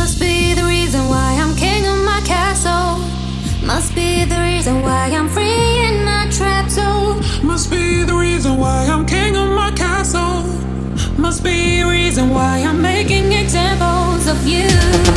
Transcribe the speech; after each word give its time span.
Must 0.00 0.18
be 0.18 0.54
the 0.54 0.64
reason 0.64 1.10
why 1.10 1.36
I'm 1.38 1.54
king 1.54 1.84
of 1.86 2.02
my 2.06 2.22
castle. 2.24 3.04
Must 3.62 3.94
be 3.94 4.24
the 4.24 4.40
reason 4.40 4.80
why 4.80 5.10
I'm 5.10 5.28
free 5.28 5.84
in 5.88 6.06
my 6.06 6.26
trap 6.30 6.70
zone. 6.70 7.20
Must 7.42 7.70
be 7.70 8.02
the 8.04 8.14
reason 8.14 8.56
why 8.56 8.86
I'm 8.86 9.04
king 9.04 9.36
of 9.36 9.50
my 9.50 9.70
castle. 9.72 10.42
Must 11.18 11.44
be 11.44 11.82
the 11.82 11.88
reason 11.90 12.30
why 12.30 12.62
I'm 12.62 12.80
making 12.80 13.30
examples 13.32 14.26
of 14.26 14.46
you. 14.46 15.09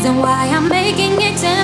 reason 0.00 0.16
why 0.16 0.48
I'm 0.48 0.66
making 0.66 1.20
it. 1.20 1.59